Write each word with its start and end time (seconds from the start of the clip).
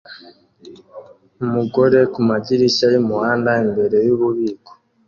Umugore 1.45 1.99
kumadirishya 2.13 2.85
yumuhanda 2.93 3.51
imbere 3.65 3.97
yububiko 4.07 4.71